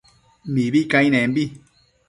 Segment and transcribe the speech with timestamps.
[0.53, 1.43] mibi cainenbi